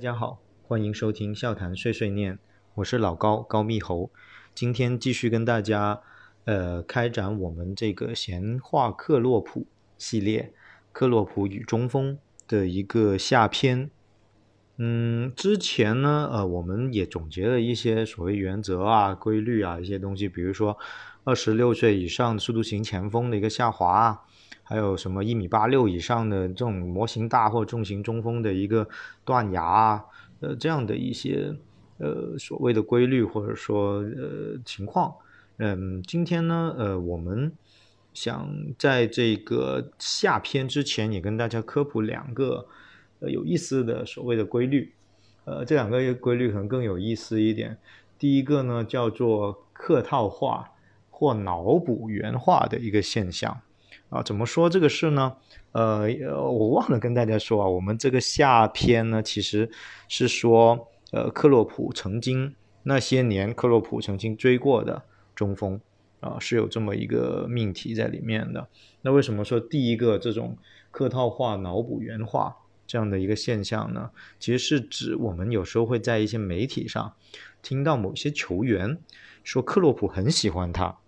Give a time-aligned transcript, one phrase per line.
[0.00, 2.38] 大家好，欢迎收听笑谈碎碎念，
[2.76, 4.10] 我是老高高密猴，
[4.54, 6.00] 今天继续跟大家
[6.46, 9.66] 呃开展我们这个闲话克洛普
[9.98, 10.54] 系列，
[10.92, 12.16] 克洛普与中锋
[12.48, 13.90] 的一个下篇。
[14.78, 20.78] 嗯，之前呢，呃，我们也总结了一些所谓原则啊、规律啊一些东西，比如说
[21.24, 24.22] 二十六岁以上速度型前锋的一个下滑啊。
[24.70, 28.88] 还有什么一米八六以上的这种模型大或重型中锋的一个
[29.24, 30.04] 断崖啊，
[30.38, 31.52] 呃，这样的一些
[31.98, 35.12] 呃所谓的规律或者说呃情况，
[35.56, 37.50] 嗯，今天呢，呃，我们
[38.14, 38.48] 想
[38.78, 42.68] 在这个下篇之前也跟大家科普两个
[43.18, 44.92] 呃有意思的所谓的规律，
[45.46, 47.76] 呃，这两个规律可能更有意思一点。
[48.16, 50.70] 第一个呢叫做客套话
[51.10, 53.60] 或脑补原话的一个现象。
[54.10, 55.36] 啊，怎么说这个事呢？
[55.72, 59.70] 呃，我忘了跟大家说啊，我们这个下篇呢，其实
[60.08, 65.04] 是说，呃，克洛普曾经那些年，克洛普曾经追过的
[65.36, 65.80] 中锋
[66.18, 68.68] 啊，是有这么一个命题在里面的。
[69.02, 70.58] 那为什么说第一个这种
[70.90, 72.56] 客套话脑补原话
[72.88, 74.10] 这样的一个现象呢？
[74.40, 77.14] 其实是指我们有时候会在一些媒体上
[77.62, 78.98] 听到某些球员
[79.44, 80.98] 说克洛普很喜欢他，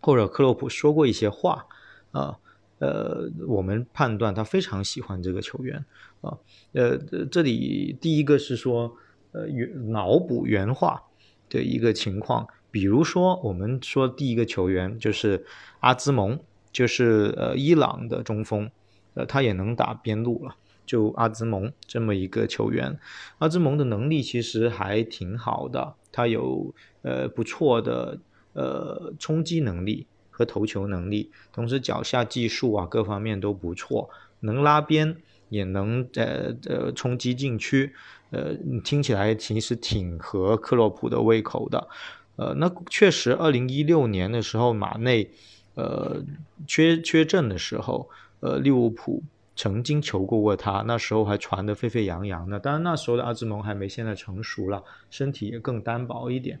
[0.00, 1.66] 或者克洛普说过一些话。
[2.12, 2.38] 啊，
[2.78, 5.84] 呃，我们判断他非常喜欢这个球员
[6.20, 6.38] 啊，
[6.72, 6.96] 呃，
[7.30, 8.94] 这里第一个是说，
[9.32, 11.02] 呃，原脑补原话
[11.48, 15.44] 的一个情况，比如说我们说第一个球员就是
[15.80, 16.38] 阿兹蒙，
[16.70, 18.70] 就是呃伊朗的中锋，
[19.14, 22.98] 呃，他也能打边路了，就阿兹蒙这么一个球员，
[23.38, 28.18] 阿兹蒙的能力其实还挺好的，他有呃不错的
[28.52, 30.06] 呃冲击能力。
[30.42, 35.16] 和投球能力，同时脚下技术啊各方面都不错，能拉边
[35.48, 37.94] 也能呃呃冲击禁区，
[38.30, 41.86] 呃听起来其实挺合克洛普的胃口的，
[42.34, 45.30] 呃那确实，二零一六年的时候马内
[45.74, 46.24] 呃
[46.66, 48.10] 缺缺阵的时候，
[48.40, 49.22] 呃利物浦
[49.54, 56.58] 曾经求过过他，那时候还传得沸沸扬扬的，当然那时候的阿兹蒙还没现在成熟了，身体也更单薄一点，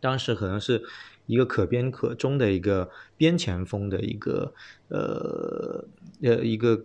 [0.00, 0.82] 当时可能是。
[1.30, 4.52] 一个可边可中的一个边前锋的一个
[4.88, 5.84] 呃
[6.22, 6.82] 呃一个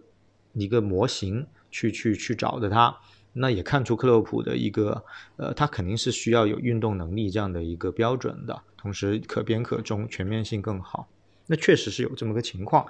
[0.53, 2.95] 一个模型去去去找的他，
[3.33, 5.03] 那也看出克洛普的一个
[5.37, 11.07] 呃他肯定是需要有运动能力这样的一个标准的，同时可边可中，全面性更好。
[11.47, 12.85] 那确实是有这么个情况，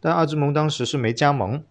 [0.00, 1.62] 但阿兹蒙当时是没加盟，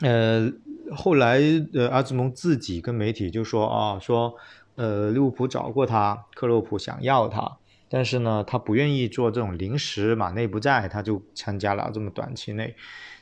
[0.00, 0.52] 呃
[0.94, 1.40] 后来
[1.72, 4.34] 呃阿兹蒙自己跟媒体就说啊说
[4.76, 7.56] 呃利物浦找过他，克洛普想要他。
[7.94, 12.74] 但是呢，他不愿意做这种临时马内不在，他就参加了这么短期内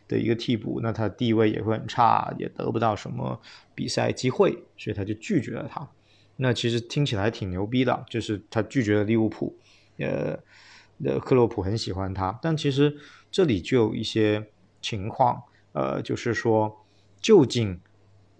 [0.06, 3.40] 的一个替补，那他地位也会很差，也得不到什么
[3.74, 5.90] 比赛机会，所以他就拒绝了他。
[6.36, 9.58] 那其实听起来挺牛逼的，就是他拒绝了利物浦，
[9.98, 10.38] 呃，
[11.04, 12.96] 呃，克洛普很喜欢他，但其实
[13.32, 15.42] 这里就有一些情况，
[15.72, 16.86] 呃，就是说
[17.20, 17.80] 究竟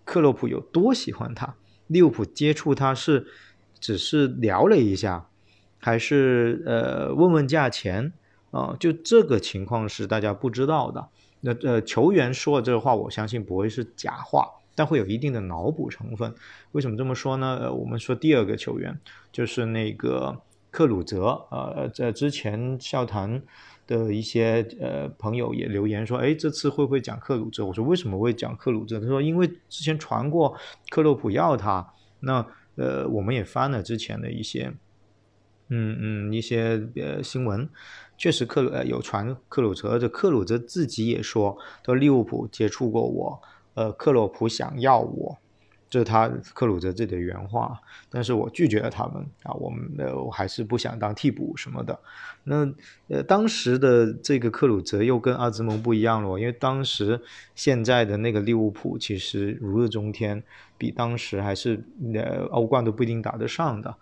[0.04, 1.56] 克洛普有多喜欢他？
[1.88, 3.26] 利物浦接触他是
[3.80, 5.26] 只是聊了一下。
[5.80, 8.12] 还是呃问问价钱
[8.50, 11.08] 啊，就这个情况是大家不知道的。
[11.40, 16.34] 那呃球员说的这个话，我相信不会是假话，但会有一定的脑补成分。
[16.72, 17.58] 为什么这么说呢？
[17.62, 19.00] 呃，我们说第二个球员
[19.32, 20.38] 就是那个
[20.70, 23.40] 克鲁泽，呃，在之前笑谈
[23.86, 27.64] 的一些呃朋友也留言说，哎，这次会不会讲克鲁泽？
[27.64, 29.00] 我说为什么会讲克鲁泽？
[29.00, 30.54] 他说因为之前传过
[30.90, 34.74] 克洛普要他，那呃我们也翻了之前的一些。
[35.70, 37.68] 嗯嗯，一些呃新闻
[38.18, 43.40] 确实克呃有传克鲁泽，这克鲁泽自己也说，说利物浦接触过我，
[43.74, 45.38] 呃克洛普想要我，
[45.88, 47.80] 这是他克鲁泽自己的原话，
[48.10, 51.98] 但是我拒绝了他们啊，我们呃我还是不想当替补什么的。
[52.44, 52.68] 那
[53.08, 57.20] 呃当时的这个克鲁泽又跟阿兹蒙不一样了，因为当时
[57.54, 60.42] 现在的那个利物浦其实如日中天，
[60.76, 63.94] 比当时还是呃欧冠都不一定打得上的。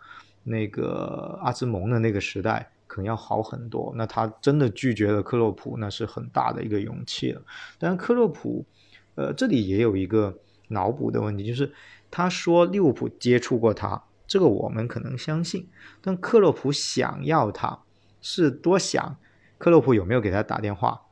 [0.48, 7.42] 那个阿兹蒙的那个时代可能要好很多，那他真的拒绝了克洛普，那是很大的一个勇气了。
[7.78, 8.64] 但是克洛普，
[9.14, 11.72] 呃，这里也有一个脑补的问题，就是
[12.10, 15.68] 他说利物浦接触过他，这个我们可能相信，
[16.00, 17.78] 但克洛普想要他
[18.20, 19.16] 是多想？
[19.58, 21.02] 克洛普有没有给他打电话？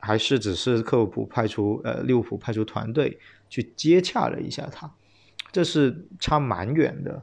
[0.00, 3.18] 还是只是克洛普派出呃利物浦派出团队
[3.48, 4.88] 去接洽了一下他？
[5.50, 7.22] 这是差蛮远的。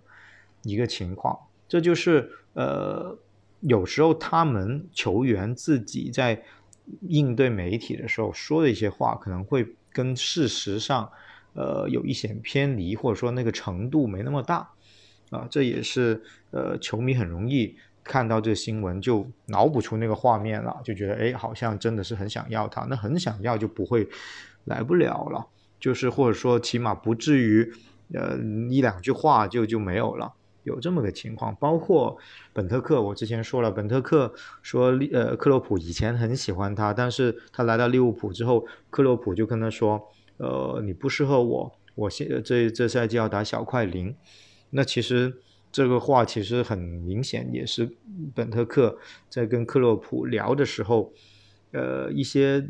[0.66, 3.18] 一个情况，这就是呃，
[3.62, 6.44] 有时候他们球员自己在
[7.02, 11.10] 应对媒体的时候说的一些话，可能会跟事实上
[11.54, 14.70] 呃有一些偏离，或者说那个程度没那么大
[15.32, 16.22] 啊，这也是
[16.52, 24.08] 呃球迷很容易看到这新闻就脑补出那个画面了，就觉得哎好像真的是很想要他，那很想要就不会
[24.66, 25.48] 来不了了，
[25.80, 27.74] 就是或者说起码不至于
[28.14, 28.38] 呃
[28.70, 30.34] 一两句话就就没有了。
[30.66, 32.18] 有这么个情况，包括
[32.52, 44.14] 本特克，我之前说了，本特克说，呃，克洛普以前很喜欢他，但是他来到利物浦之后，克洛普就跟他说，呃，你不适合我，我现这这赛季要打小快灵。
[44.72, 45.38] 那其实
[45.72, 47.90] 这个话其实很明显，也是
[48.34, 48.98] 本特克
[49.30, 51.14] 在跟克洛普聊的时候，
[51.72, 52.68] 呃，一些。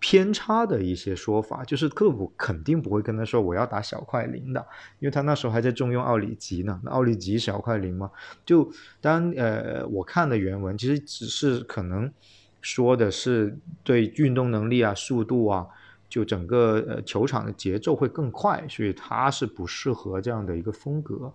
[0.00, 4.64] 偏差的一些说法，就是克洛普肯定不会跟他说我要打小快灵的，
[5.00, 6.80] 因为他那时候还在重用奥里吉呢。
[6.84, 8.10] 那奥里吉小快灵嘛，
[8.46, 12.12] 就当呃我看的原文，其实只是可能
[12.60, 15.66] 说的是对运动能力啊、速度啊，
[16.08, 21.32] 就整个呃球场的节奏会更快，所以他是不适合这样的一个风格，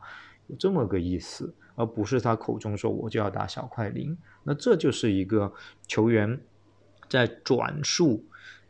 [0.47, 4.17] 有这么个意思，而不是他口中说我就要打小快灵。
[4.43, 5.53] 那这就是一个
[5.85, 6.39] 球员
[7.13, 8.25] 在转述。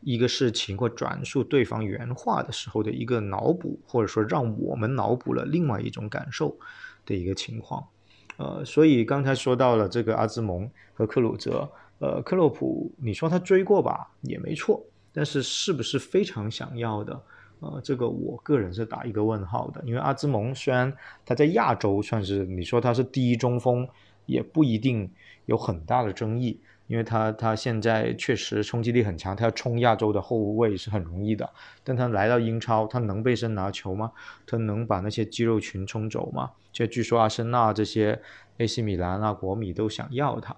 [0.05, 6.57] 一个事情或转述对方原话的时候的一个脑补，或者说让我们脑补了另外一种感受
[7.05, 7.87] 的一个情况，
[8.35, 17.23] 呃，所以刚才说到了这个阿兹蒙和克鲁泽，呃，克洛普，你说他追过吧，也没错，但是是不是非常想要的？
[17.61, 20.91] 呃，这个我个人是打一个问号的，因为阿兹蒙虽然
[21.25, 23.87] 他在亚洲算是你说他是第一中锋，
[24.25, 25.09] 也不一定
[25.45, 26.59] 有很大的争议。
[26.87, 31.49] 因为他他现在确实冲击力很强，他要冲亚洲的后卫是很容易的。
[31.83, 34.11] 但他来到英超，他能背身拿球吗？
[34.45, 36.51] 他能把那些肌肉群冲走吗？
[36.71, 38.21] 就据说阿森纳这些
[38.57, 40.55] AC 米兰啊、国米都想要他。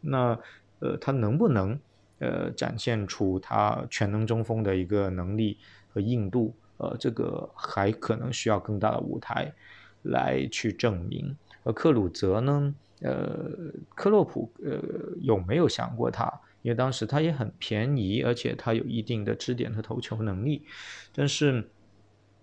[0.00, 0.38] 那
[0.80, 1.78] 呃，他能不能
[2.18, 5.58] 呃展现出他全能中锋的一个能力
[5.92, 6.54] 和硬度？
[6.78, 9.52] 呃，这个还可能需要更大的舞台
[10.02, 11.36] 来去证明。
[11.64, 12.74] 而克鲁泽呢？
[13.00, 13.50] 呃，
[13.94, 14.80] 克洛普呃
[15.20, 16.28] 有没有想过他？
[16.62, 20.64] 因为当时他也很便宜，而且他有一定的支点和投球能力。
[21.14, 21.70] 但是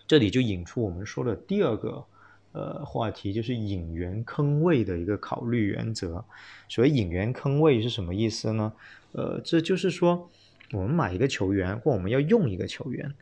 [0.08, 2.06] 这里就引出我们说的第二个
[2.54, 6.24] 呃话题，就是引援坑位的一个考虑原则。
[6.70, 8.72] 所谓引援坑位是什么意思呢？
[9.12, 10.30] 呃，这就是说
[10.72, 13.14] 我们买一个球员，或我们要用一个球员，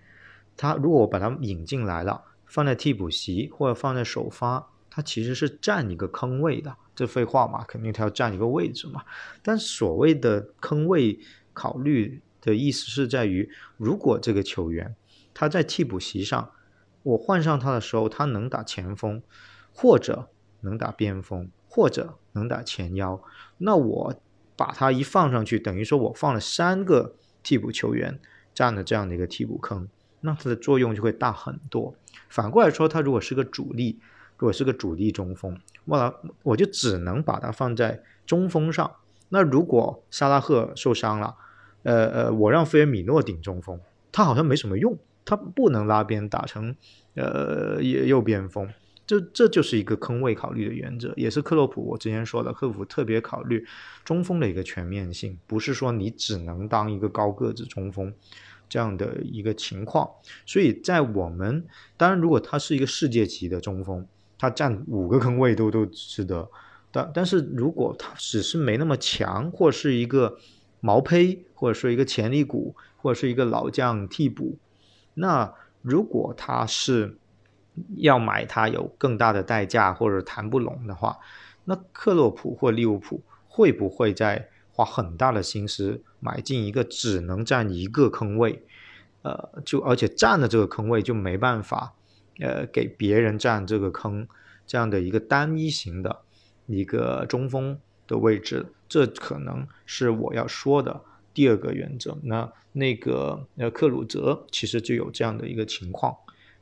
[0.55, 4.69] 他如果我把他引进来了，放在替补席或者放在首发。
[4.95, 9.01] 它其实是占一个坑位的，这废话嘛，肯定它要占一个位置嘛。
[9.41, 11.19] 但所谓的坑位
[11.51, 14.95] 考虑的意思是在于，如果这个球员
[15.33, 16.51] 他在替补席上，
[17.01, 19.23] 我换上他的时候，他能打前锋，
[19.73, 20.29] 或者
[20.61, 23.19] 能打边锋，或者能打前腰，
[23.57, 24.15] 那我
[24.55, 28.19] 把他一放上去，等于说我放了三个替补球员
[28.53, 29.87] 占了这样的一个替补坑，
[30.21, 31.95] 那它的作用就会大很多。
[32.29, 33.99] 反过来说，他如果是个主力。
[34.37, 38.91] 如果是个主力中锋，我我就只能把它放在中锋上。
[39.29, 41.35] 那如果沙拉赫受伤了，
[41.83, 43.79] 呃呃，我让菲尔米诺顶中锋，
[44.11, 44.95] 他好像没什么用，
[45.25, 46.75] 他不能拉边打成
[47.15, 48.69] 呃右右边锋。
[49.07, 53.65] 这这就是一个坑位考虑的原则，也是克洛普我之前说的，克洛普特别考虑
[54.05, 58.13] 中锋的一个全面性，不是说你只能当一个高个子中锋
[58.69, 60.09] 这样的一个情况。
[60.45, 61.65] 所以在我们
[61.97, 64.07] 当然，如果他是一个世界级的中锋。
[64.43, 66.49] 他占五个坑位都都值得，
[66.91, 70.37] 但但是如果他只是没那么强，或是一个
[70.81, 74.57] 毛胚，或者说一个潜力股，或者是一个老将替补，
[75.13, 77.17] 那如果他是
[77.95, 81.19] 要买他有更大的代价或者谈不拢的话，
[81.63, 88.61] 那克洛普或利物浦会不会再花很大的心思买进一个只能占一个坑位，
[89.21, 91.93] 呃，就而且占了这个坑位就没办法。
[92.39, 94.27] 呃，给别人占这个坑，
[94.65, 96.21] 这样的一个单一型的
[96.65, 101.01] 一个中锋的位置，这可能是我要说的
[101.33, 102.17] 第二个原则。
[102.23, 106.15] 那那个呃，克鲁泽其实就有这样的一个情况，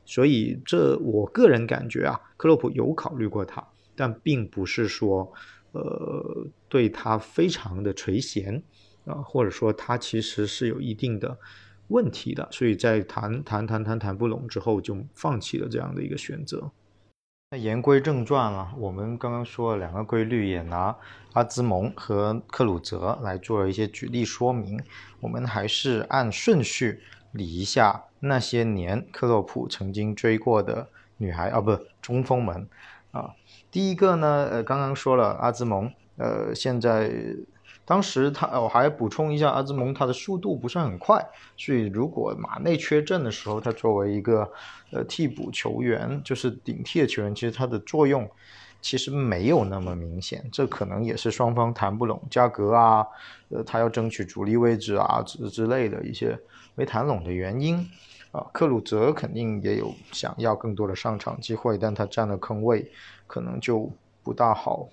[0.04, 5.32] 所以这我个人感觉啊，克洛普有考虑过他，但并不是说
[5.72, 8.62] 呃对他非常的垂涎
[9.06, 11.38] 啊，或者说他其实是有一定的。
[11.92, 16.70] 问题的，所以在谈谈谈谈谈不拢之后，就放弃了这样的一个选择。
[17.50, 20.96] 那言归正传了，我们刚刚说了两个规律，也拿
[21.34, 24.80] 阿兹蒙和克鲁泽来做了一些举例说明。
[25.20, 27.00] 我们还是按顺序
[27.32, 32.66] 理一下那些年克洛普曾经追过的女孩啊，不，中锋们
[33.10, 33.34] 啊。
[33.70, 37.12] 第一个呢，呃，刚刚说了阿兹蒙，呃，现在。
[37.92, 41.22] 当时他我还补充一下，阿兹蒙他的速度不是很快，
[41.58, 44.50] 所以如果马内缺阵的时候，他作为一个
[44.92, 48.26] 呃替补球员，就是顶替的球员，其实他的作用
[48.80, 50.42] 其实没有那么明显。
[50.50, 53.06] 这可能也是双方谈不拢，价格啊，
[53.50, 56.34] 呃，他要争取主力位置啊之之类的一些
[56.74, 57.86] 没谈拢的原因。
[58.30, 62.90] 啊，克鲁泽肯定也有想要更多的上场机会，但他占了坑位，
[63.26, 63.90] 可能就
[64.22, 64.88] 不大好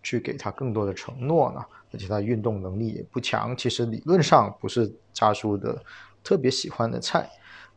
[0.00, 1.66] 去给他更多的承诺了。
[1.96, 5.82] 而且他运动能力也不强，其实理论上不是扎叔的
[6.22, 7.26] 特别喜欢的菜。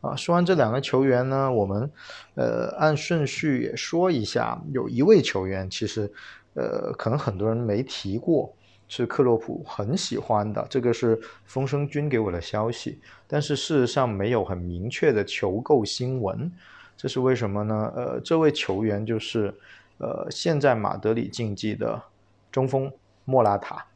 [0.02, 1.90] 啊，说完这两个球员呢，我们
[2.34, 6.12] 呃按顺序也说一下，有一位球员其实
[6.52, 8.54] 呃可能很多人没提过。
[8.92, 12.98] 是克洛普很喜欢的，这个是风声君给我的消息，
[13.28, 16.50] 但是事实上没有很明确的求购新闻，
[16.96, 17.92] 这是为什么呢？
[17.94, 19.54] 呃，这位球员就是
[19.98, 22.02] 呃现在马德里竞技的
[22.50, 22.92] 中锋
[23.24, 23.86] 莫拉塔，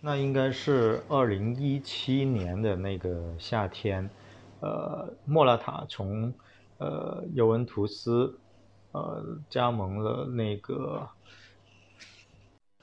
[0.00, 4.08] 那应该是二零一七年的那个夏天，
[4.60, 6.32] 呃，莫拉塔从
[6.78, 8.38] 呃尤文图斯
[8.92, 11.08] 呃加盟了那个。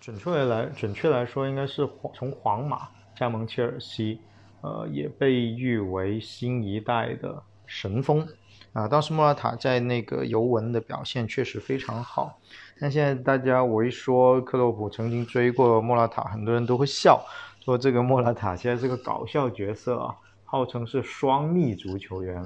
[0.01, 4.21] 准确来，准确来说，应该是从皇马加盟切尔西，
[4.61, 8.25] 呃，也被誉为新一代的神锋
[8.73, 8.87] 啊。
[8.87, 12.39] 当时莫拉塔在那个尤文的表现确实非常好。
[12.79, 17.23] 但现在大家我一说克洛普曾经追过莫拉塔，很多人都会笑，
[17.63, 22.43] 说这个莫拉塔现在是个搞笑角色啊，号称是双逆足球员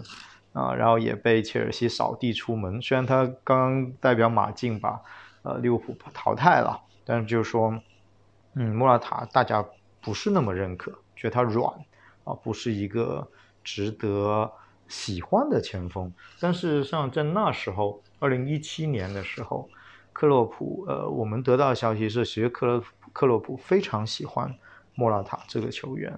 [0.54, 2.82] 啊，然后也被切尔西扫地出门。
[2.82, 5.02] 虽然他刚刚代表马竞把
[5.44, 6.82] 呃利物浦淘汰了。
[7.06, 7.78] 但是就是说，
[8.54, 9.62] 嗯，莫拉塔大家
[10.00, 11.70] 不是那么认可，觉得他软
[12.24, 13.28] 啊，不是一个
[13.62, 14.50] 值得
[14.88, 16.12] 喜欢的前锋。
[16.40, 19.70] 但事实上，在那时候，二零一七年的时候，
[20.12, 24.54] 克洛普，呃，我们得到的消息是，其实克洛克洛普非常喜欢
[24.96, 26.12] 莫拉塔这个球员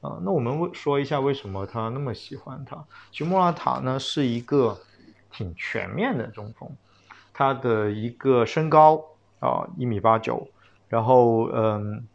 [0.00, 0.18] 啊。
[0.24, 2.76] 那我们说一下为什么他那么喜欢他？
[3.10, 4.78] 其实莫拉塔呢是一个
[5.30, 6.68] 挺全面的中锋，
[7.32, 9.04] 他的一个身高。
[9.42, 10.46] 啊，一米八九，
[10.88, 12.06] 然后嗯，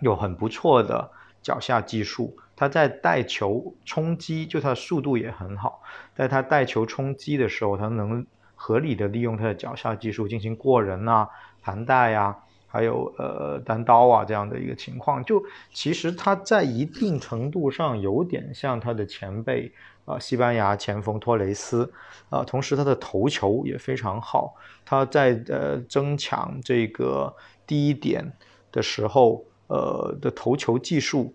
[0.00, 1.10] 有很不错的
[1.42, 2.34] 脚下技术。
[2.60, 5.80] 他在带球冲击，就他的速度也很好。
[6.14, 11.26] 在他带球冲击的时候，他能合理的利用他的脚下技术进行过人啊、
[11.62, 12.36] 盘带呀，
[12.66, 15.24] 还有呃单刀啊这样的一个情况。
[15.24, 19.72] 就其实他在一定程度上有点像他的前辈。
[20.06, 21.90] 啊，西班牙前锋托雷斯，
[22.30, 27.32] 啊，同时他的头球也非常好，他在呃争抢这个
[27.64, 28.30] 第一点
[28.72, 31.32] 的时候，呃的头球技术，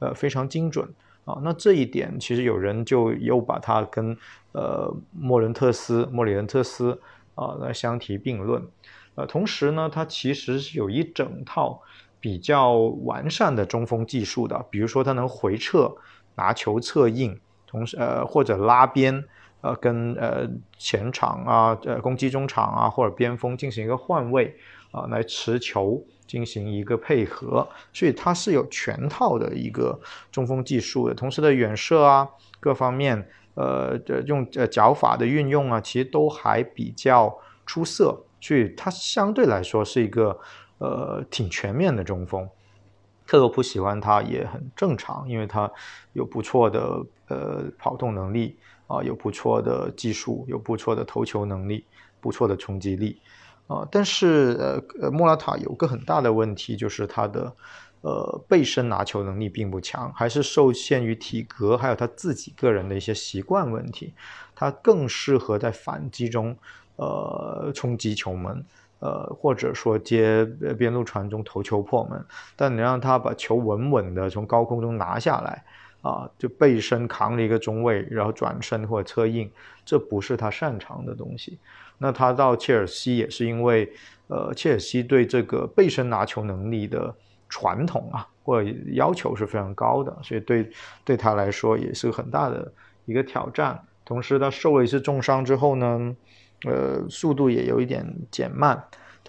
[0.00, 0.88] 呃非常精准
[1.24, 1.38] 啊。
[1.44, 4.16] 那这一点其实有人就又把他跟
[4.52, 7.00] 呃莫伦特斯、莫里恩特斯
[7.36, 8.60] 啊来相提并论，
[9.14, 11.80] 呃，同时呢，他其实是有一整套
[12.18, 15.94] 比较完善的中锋技术的，比如说他能回撤
[16.34, 17.38] 拿球策应。
[17.66, 19.24] 同时，呃，或者拉边，
[19.60, 20.44] 呃，跟呃
[20.76, 24.56] 前场啊，呃，攻击中场啊，或者边锋进行一个换位
[24.90, 29.98] 啊，来持球进行一个配合，所以它是有全套的一个
[30.30, 31.12] 中锋技术的。
[31.12, 32.28] 同时的远射啊，
[32.60, 40.38] 各方面，呃，用呃脚法的运用啊，其实都还比较出色，所以它相对来说是一个
[40.78, 42.48] 呃挺全面的中锋。
[43.26, 45.68] 特洛普喜欢他也很正常，因为他
[46.12, 48.56] 有不错的呃跑动能力
[48.86, 51.84] 啊，有不错的技术，有不错的投球能力，
[52.20, 53.20] 不错的冲击力
[53.70, 53.86] 啊。
[53.90, 57.54] 但是呃呃，莫拉塔有个很大的问题，就是他的
[58.00, 64.12] 呃背身拿球能力并不强，还是受限于体格，还有他自己个人的一些习惯问题。
[64.56, 66.56] 他更适合在反击中
[66.96, 68.64] 呃冲击球门。
[69.02, 70.44] 呃，或者说接
[70.76, 72.22] 边路传中投球破门，
[72.54, 75.64] 但你让他把球稳稳的从高空中拿下来，
[76.02, 79.50] 啊，就背身扛了一个中卫，然后转身或者策应，
[79.86, 81.58] 这不是他擅长的东西。
[82.02, 83.88] 那他到切尔西也是因为，
[84.28, 87.14] 呃，切尔西对这个背身拿球能力的
[87.48, 90.70] 传统啊，或者要求是非常高的，所以对
[91.04, 92.72] 对他来说也是很大的
[93.04, 93.78] 一个挑战。
[94.04, 96.16] 同时，他受了一次重伤之后呢？
[96.66, 98.78] 呃，速度也有一点减慢，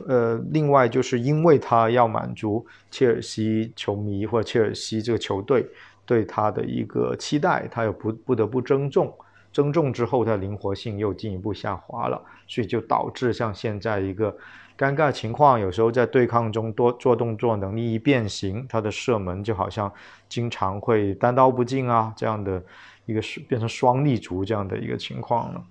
[0.06, 5.66] 呃，另外就是因为他要满足切尔西球迷或者切尔西这个球队
[6.06, 9.10] 对他的一个期待，他又不不得不增重，
[9.52, 14.36] 增重之后他灵活性又进一步下滑了，所以就导致像现在一个
[14.78, 19.92] 尴尬情况，有时候在对抗中多做动作能力一变形，他的射门就好像
[20.28, 22.64] 经常会单刀不进啊这样的
[23.06, 25.64] 一个是变成双立足这样的一个情况了。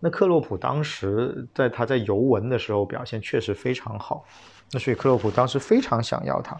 [0.00, 4.24] 那克洛普当时在他在尤文的时候表现确实非常好，
[4.72, 6.56] 那所以克洛普当时非常想要他，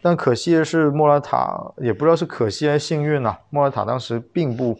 [0.00, 4.78] 但可惜的是莫拉塔也不知道是可惜还是幸运啊，莫拉塔当时并不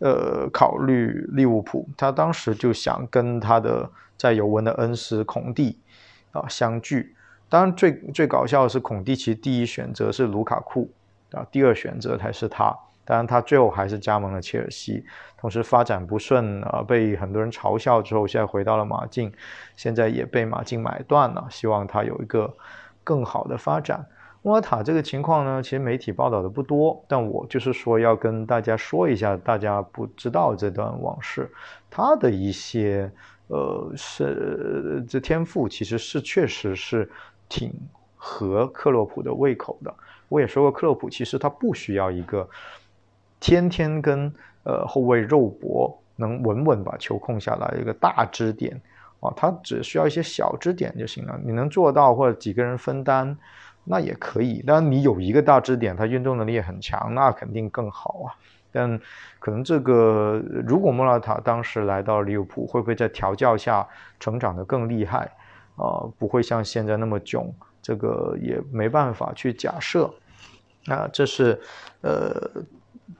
[0.00, 5.78] 呃考虑利物浦，他当时就想跟他的在尤文的恩师孔蒂
[6.32, 7.14] 啊相聚。
[7.48, 10.90] 当然最最搞笑的是孔蒂其实第一选择是卢卡库
[11.32, 12.76] 啊，第二选择才是他。
[13.02, 15.04] 当然，他最后还是加盟了切尔西，
[15.36, 19.32] 同时发展不顺啊，被很多人嘲笑之后，现在回到了马竞，
[19.74, 21.44] 现在也被马竞买断了。
[21.50, 22.54] 希望他有一个
[23.02, 24.06] 更好的发展。
[24.42, 31.50] 莫尔塔这个情况呢，其实媒体报道的不多，但我就是说要跟大家说一下，大家不知道这段往事，
[31.90, 33.10] 他的一些
[33.48, 37.10] 呃是这天赋其实是确实是
[37.48, 37.72] 挺
[38.16, 39.94] 合克洛普的胃口的。
[40.28, 42.48] 我也说过，克洛普其实他不需要一个。
[43.42, 44.30] 天天跟
[44.64, 48.78] 呃后卫肉搏，能稳稳把球控下来，一个大支点
[49.18, 51.40] 啊，他只需要一些小支点就行了。
[51.42, 53.34] 你能做到或者几个人分担，
[53.90, 54.62] 那也可以。
[54.62, 58.32] 当然，你有一个大支点，他运动能力也很强，那肯定更好啊。
[58.70, 59.00] 但
[59.40, 63.86] 可能这个，如果莫拉塔当时来到利物浦，会不会在调教下
[64.20, 65.30] 成长得更厉害
[65.76, 66.06] 啊？
[66.16, 70.08] 不会像现在那么囧，这个也没办法去假设。
[70.86, 71.60] 那这是
[72.02, 72.48] 呃。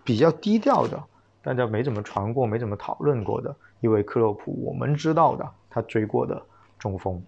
[0.05, 1.03] 比较低调的，
[1.43, 6.41] 大家没怎么传过、没怎么讨论过的一位克洛普，我们知道的，他追过的
[6.79, 7.21] 中锋。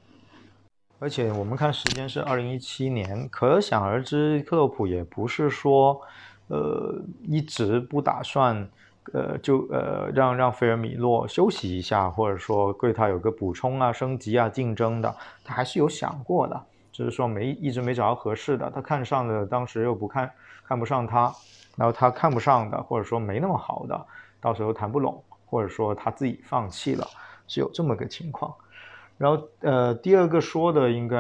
[1.03, 6.01] 而且我们看时间是二零一七年，可想而知，克洛普也不是说，
[6.47, 6.95] 呃，
[7.27, 8.69] 一直不打算，
[9.13, 20.31] 呃，就呃让让菲尔米洛休息一下，或者说对他有个补充啊、升级啊、竞争的，他还是有想过的，只是说没一直没找到合适的，他看上的当时又不看
[20.65, 21.35] 看不上他。
[21.75, 24.07] 然后他看不上的，或者说没那么好的，
[24.41, 27.05] 到时候谈不拢，或者说他自己放弃了，
[27.49, 28.55] 是有这么个情况。
[29.23, 31.17] 然后呃，第二个说的应该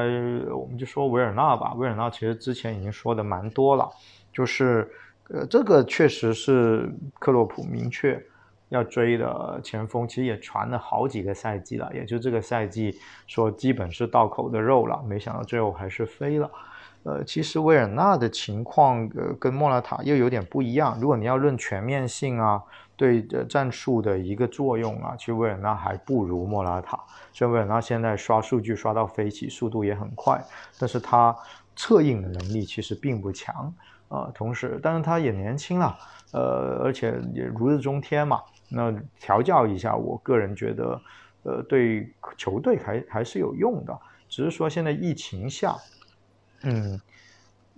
[0.50, 1.72] 我们就说维尔纳吧。
[1.74, 3.88] 维尔纳其实之前已经说的蛮多了，
[4.32, 4.90] 就是
[5.28, 8.20] 呃这个确实是克洛普明确
[8.70, 12.92] 要追的前锋，其实也传了好几个赛季了，也就这个赛季
[13.28, 16.50] 说基本是到口的肉了，没想到最后还是飞了。
[17.04, 20.96] 呃，其实维尔纳的情况，呃，跟莫拉塔又有点不一样。
[21.00, 22.62] 如果你要论全面性啊，
[22.96, 26.96] 对的战术的一个作用啊，其实维尔纳还不如莫拉塔。
[27.32, 30.40] 虽然维尔纳现在刷数据刷到飞起，速度也很快，
[30.78, 31.36] 但是他
[31.74, 33.74] 策应的能力其实并不强
[34.06, 34.30] 啊。
[34.32, 35.98] 同时，但是他也年轻了，
[36.32, 38.40] 呃，而且也如日中天嘛。
[38.68, 41.00] 那调教一下，我个人觉得，
[41.42, 43.98] 呃，对球队还还是有用的。
[44.28, 45.74] 只是说现在疫情下。
[46.62, 47.00] 嗯，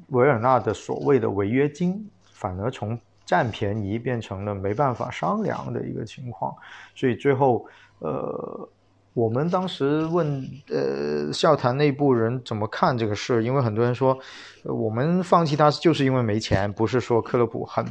[0.08, 6.54] 维尔纳的所谓的违约金，反而从占便宜变成了没办法商量的一个情况，
[6.94, 7.66] 所以最后，
[8.00, 8.68] 呃，
[9.14, 14.18] 我们当时问呃笑谈内部人怎么看这个事，因为很多人说，
[14.64, 17.82] 我们放弃他就是因为没钱，不是说克洛普很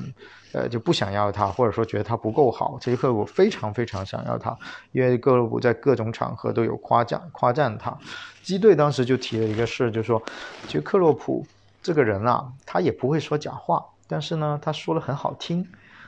[0.51, 4.55] 呃就不想要他，或者说觉得他不够好，其实克勒普非常非常想要他，
[4.91, 7.97] 因为克勒普在各种场合都有夸奖夸赞他。
[8.43, 10.21] 基队当时就提了一个事，就是说，
[10.67, 11.45] 其实克洛普
[11.81, 15.65] 这个人啊，他也不会说假话，但是呢，他说的很好听。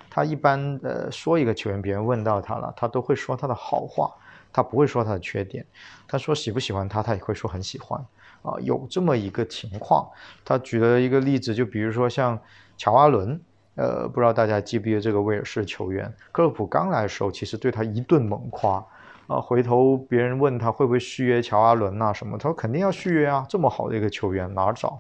[0.10, 4.14] 他一般呃说一个球员，别人问到他了，他都会说他的好话，
[4.54, 5.66] 他不会说他的缺点。
[6.08, 8.00] 他说喜不喜欢他，他也会说很喜欢。
[8.42, 10.08] 啊，有这么一个情况。
[10.44, 12.40] 他举了一个例子，就比如说像
[12.78, 13.40] 乔阿伦，
[13.76, 18.86] 呃，不知道大家记不记得这个威尔士球员，克洛普刚来的时候，其实对他一顿猛夸。
[19.28, 25.00] 啊，回头别人问他会不会续约乔阿伦呐什么，他说肯定要续约啊，这么好的一个球员哪找？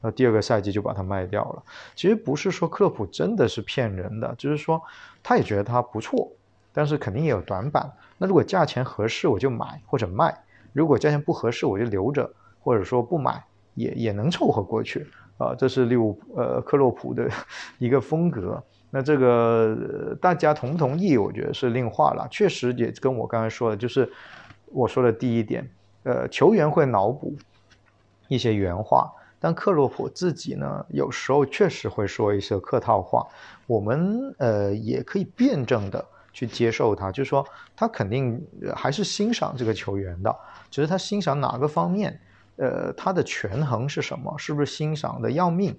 [0.00, 1.62] 那第二个赛季就把他卖掉了。
[1.94, 4.82] 其实不是说克洛普真的是骗人的，就是说
[5.22, 6.28] 他也觉得他不错，
[6.72, 7.88] 但是肯定也有短板。
[8.18, 10.36] 那如果价钱合适我就买或者卖，
[10.72, 12.28] 如果价钱不合适我就留着
[12.60, 13.44] 或者说不买，
[13.74, 15.06] 也也能凑合过去
[15.38, 15.54] 啊。
[15.54, 17.30] 这是六呃克洛普的
[17.78, 18.60] 一个风格。
[18.94, 21.16] 那这个大家同不同意？
[21.16, 22.28] 我觉得是另话了。
[22.30, 24.06] 确实也跟我刚才说的，就是
[24.66, 25.66] 我说的第一点，
[26.02, 27.34] 呃，球员会脑补
[28.28, 33.26] 一些原话，但克洛普自己呢，有时候确实会说一些客套话。
[33.66, 37.42] 我们呃也可以辩证的去接受他，就是说
[37.74, 40.36] 他肯定还是欣赏这个球员的，
[40.70, 42.20] 只是他欣赏哪个方面，
[42.56, 44.36] 呃，他的权衡是什么？
[44.36, 45.74] 是不是欣赏的要命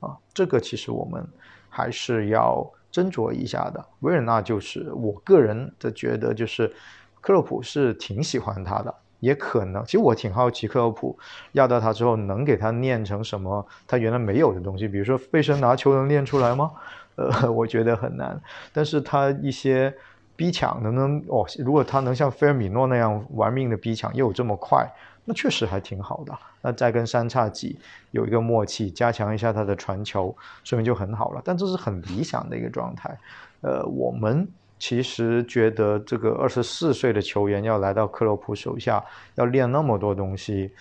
[0.00, 0.14] 啊？
[0.34, 1.26] 这个其实我们。
[1.68, 3.84] 还是要斟酌一下的。
[4.00, 6.72] 维尔纳就是我个人的觉得，就是
[7.20, 11.18] 克洛普是挺喜欢他的，也可能，其实我挺好奇克洛普
[11.52, 16.70] 要到他之后能给他练成什么他原来没有的东西，比如说背身拿球能练出来吗？
[17.16, 18.40] 呃， 我觉得很难。
[18.72, 19.92] 但是他一些
[20.36, 21.44] 逼抢能不能哦？
[21.58, 24.88] 如果他能像菲尔米诺那样玩命的逼抢，又有这么快，
[25.28, 26.32] 那确实还挺好的。
[26.62, 27.78] 那再跟三叉戟
[28.12, 31.42] 有一个默契，加强一下他的传球，说明就很好了。
[31.44, 33.14] 但这是很理想的一个状态。
[33.60, 40.72] 呃，我们其实觉得这个二十四岁的球员要来到克洛普手下，要练那么多东西，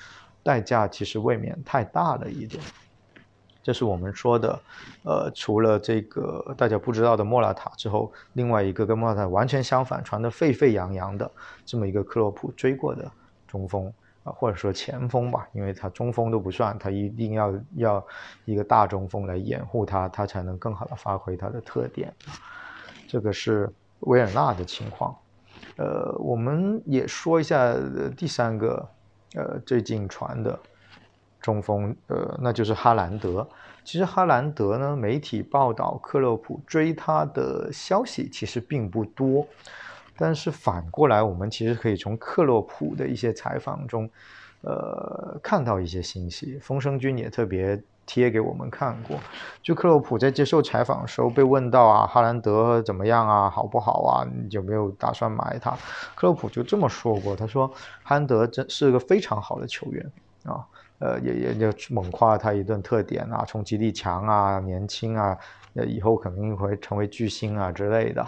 [0.43, 2.63] 代价其实未免太大了一点。
[3.61, 4.59] 这是我们说的，
[5.03, 11.29] 呃，除了这个大家不知道的莫拉塔之后，另外一个跟莫拉塔完全相反、传得沸沸扬扬的
[11.65, 13.11] 这么一个克洛普追过的
[13.45, 13.91] 中锋
[14.35, 18.07] 或者说前锋吧，因为他中锋都不算，他一定要要
[18.45, 22.13] 一个大中锋来掩护他，他才能更好的发挥他的特点。
[23.07, 23.69] 这个是
[24.01, 25.15] 维尔纳的情况，
[25.77, 27.75] 呃，我们也说一下
[28.15, 28.89] 第三个，
[29.35, 30.59] 呃，最近传的。
[31.39, 33.47] 中锋，呃，那就是哈兰德。
[33.85, 39.47] 其实哈兰德呢，媒体报道克洛普追他的消息其实并不多，
[40.17, 44.09] 但是反过来，我们其实可以从克洛普的一些采访中，
[44.61, 46.57] 呃，看到一些信息。
[46.61, 49.17] 风声君也特别贴给我们看过，
[49.61, 55.71] 就克洛普在接受采访的时候被问到啊，哈兰德怎么样啊，好不好啊，有没有打算买他？
[56.15, 57.67] 克洛普就这么说过，他说
[58.03, 60.11] 哈兰德真是个非常好的球员
[60.43, 60.65] 啊。
[60.99, 65.37] 呃，也也就猛夸他一顿特点啊，冲击力强啊，年轻啊，
[65.85, 68.25] 以后肯定会成为巨星啊之类的。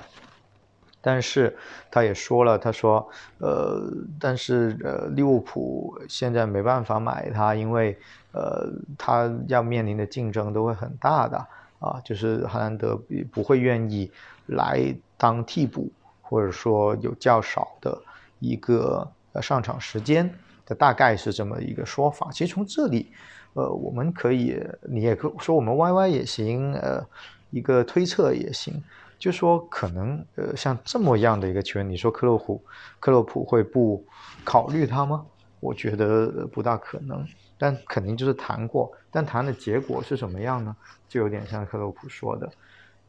[1.02, 1.56] 但是
[1.90, 3.08] 他也说了，他说，
[3.40, 3.82] 呃，
[4.20, 7.98] 但是呃，利物浦现在没办法买他，因为
[8.32, 11.38] 呃，他要面临的竞争都会很大的
[11.80, 13.00] 啊，就是哈兰德
[13.32, 14.12] 不会愿意
[14.48, 17.98] 来当替补，或者说有较少的
[18.40, 19.10] 一个
[19.42, 20.34] 上场时间。
[20.78, 22.30] 大概是这么一个说法。
[22.32, 23.12] 其实从这里，
[23.54, 24.56] 呃，我们可以，
[24.88, 27.04] 你也可说我们 YY 也行，呃，
[27.50, 28.80] 一个推测也行，
[29.20, 32.64] 就说可能，呃，像这么样的一个球员，你说克洛普，
[33.02, 34.04] 克洛普会不
[34.46, 35.26] 考虑他吗？
[35.60, 37.28] 我觉得不大可能，
[37.58, 40.74] 但肯定就是谈过，但谈的结果是什么样呢？
[41.10, 42.52] 就有点像克洛普说的，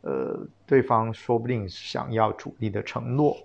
[0.01, 3.37] 呃，对方说不定想要主力的承诺，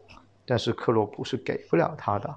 [0.43, 2.35] 但是克洛普是给不了他的。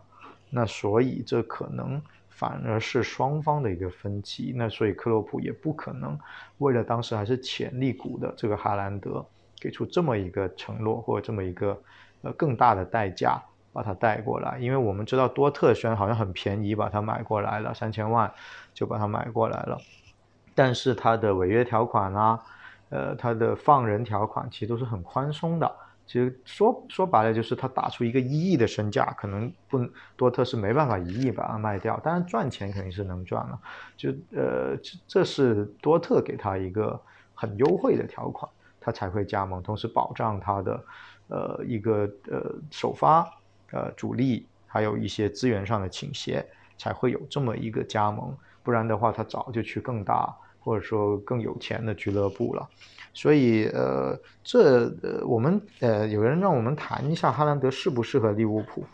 [0.51, 4.53] 那所以这可能反而是双方的一个分歧。
[4.55, 6.19] 那所以克洛普也不可能
[6.59, 9.25] 为了当时还是潜力股的这个哈兰德
[9.61, 11.81] 给出这么一个承诺或者这么一个
[12.23, 13.40] 呃更大的代价
[13.73, 14.59] 把他带过来。
[14.59, 18.33] 因为我们知道多特虽然好像很便宜把他买过来了，三千万
[18.75, 19.79] 就把他买过来了，
[20.55, 22.40] 但是他的违约条款啊，
[22.90, 25.71] 呃，他的放人条款其实都是很宽松的。
[26.07, 29.79] 其实说说白了，就是他打出一个一亿的身价，可能不
[30.16, 33.61] 多特是没办法一亿把它卖掉，当然赚钱肯定是能赚了。
[33.94, 34.75] 就呃，
[35.07, 36.99] 这是多特给他一个
[37.35, 40.85] 很优惠的条款，他才会加盟，同时保障他的
[41.29, 43.29] 呃一个呃首发
[43.73, 52.69] 呃主力，还有一些资源上的倾斜，才会有这么一个加盟，不然的话他早就去更大或者说更有钱的俱乐部了。
[53.14, 58.85] 所以，呃，这呃，我们呃，有人让我们谈一下哈兰德适不适合利物浦。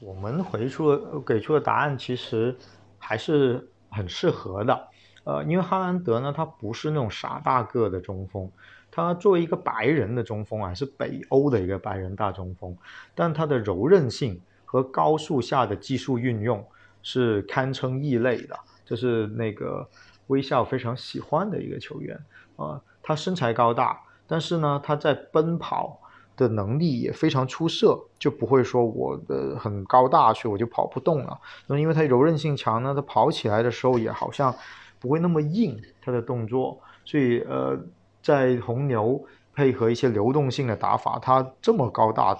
[0.00, 2.54] 我们回出给出的答案其实
[2.98, 4.88] 还是很适合的。
[5.24, 8.50] 呃，因为哈兰德呢，他不是那种傻大个的中锋，
[8.94, 12.76] 他作为一个白人的中锋啊，是北欧的一个白人大中锋，
[13.14, 16.62] 但他的柔韧性和高速下的技术运用
[17.02, 19.88] 是堪称异类的，这是那个
[20.26, 22.16] 微笑非常喜欢的一个球员
[22.56, 22.80] 啊。
[23.02, 25.98] 他身材高大，但是呢，他在奔跑
[26.36, 31.40] 的能力也非常出色，就不会说我的很高大，所以我就跑不动了。
[31.66, 34.54] 那因为他柔韧性强呢，他跑起来的时候也好像
[35.00, 37.76] 不会那么硬，他的动作，所以呃，
[38.22, 39.22] 在红牛
[39.54, 42.38] 配合一些流动性的打法，他这么高大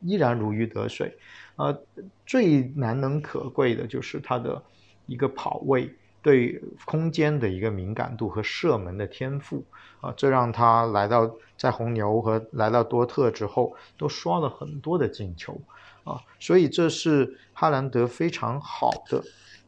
[0.00, 1.16] 依然如鱼得水。
[1.56, 1.78] 呃，
[2.26, 4.62] 最难能可贵的就是他的
[5.06, 5.94] 一个跑位。
[6.24, 9.62] 对空间的一个敏感度和射门的天赋
[10.00, 15.60] 啊，这让他来到在红牛和来到多特之后都刷了很多的进球
[16.02, 19.22] 啊，所以这是哈兰德非常好的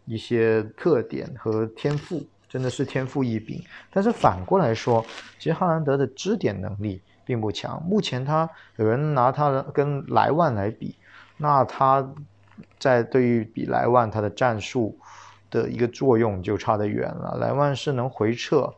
[0.07, 3.63] 一些特点和天赋，真的是天赋异禀。
[3.91, 5.05] 但是反过来说，
[5.39, 7.83] 其实哈兰德的支点能力并不强。
[7.83, 10.97] 目前他有人拿他跟莱万来比，
[11.37, 12.07] 那他
[12.79, 14.99] 在对于比莱万他的战术。
[15.49, 17.39] 的一个作用就差得远了。
[17.41, 18.75] 莱万是能回撤、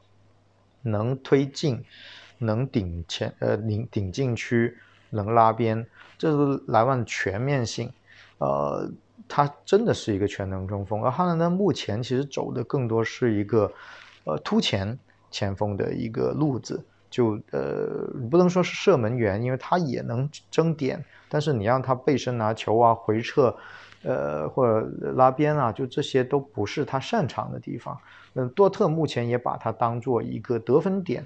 [0.83, 1.83] 能推进、
[2.37, 4.77] 能顶前呃顶顶禁区、
[5.09, 5.87] 能拉边，
[6.19, 7.91] 这是莱万全面性。
[8.37, 8.87] 呃，
[9.29, 11.05] 他真的是一个全能中锋。
[11.05, 13.71] 而哈兰德目前其实走的更多是一个
[14.25, 14.99] 呃突前
[15.31, 23.55] 前锋的一个路子，就呃不能说是射门员，因为他也能争点，但是你让他背身拿球啊、回撤，
[24.03, 27.97] 呃或者拉边啊，就这些都不是他擅长的地方。
[28.35, 31.25] 嗯，多特目前也把他当做一个得分点、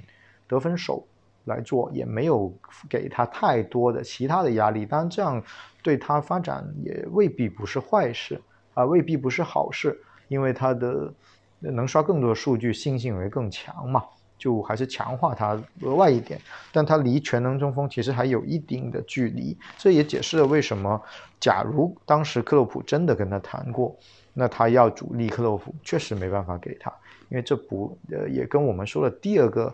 [0.49, 1.07] 得分手
[1.45, 2.53] 来做，也没有
[2.89, 4.87] 给他太多的其他的压力。
[4.87, 5.43] 当然，这样
[5.83, 8.41] 对他发展也未必不是坏事
[8.75, 11.13] 啊，未必不是好事，因为他的
[11.61, 14.05] 能刷更多的数据，信心会更强嘛。
[14.39, 16.37] 就还是强化他额外一点，
[16.73, 21.01] 但他离全能中锋其实还有一定的距离，这也解释了为什么，
[21.39, 23.97] 假如当时克洛普真的跟他谈过，
[24.35, 26.93] 那他要主力克洛普确实没办法给他，
[27.29, 29.73] 因为这不呃也跟我们说的第二个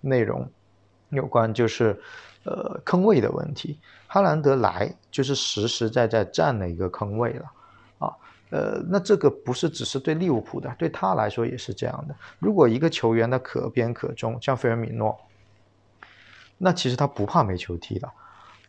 [0.00, 0.44] 内容
[1.10, 1.98] 有关，就是
[2.44, 7.44] 呃坑位的问题，哈兰德来就是实实在在占了一个坑位了。
[7.98, 8.12] 啊
[8.50, 12.14] 呃，那这个不是只是对利物浦的，对他来说也是这样的。
[12.38, 15.14] 如果一个球员他可边可中，像费尔米诺，
[16.56, 18.08] 那其实他不怕没球踢的。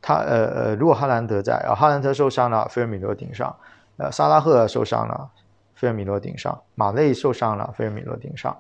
[0.02, 3.56] 他呃呃，如果哈兰德在啊，哈兰德受伤了，费尔米诺顶上；
[3.98, 5.30] 呃，萨拉赫受伤了，
[5.76, 8.52] 费尔米诺顶上；马内受伤了，费尔米诺顶上；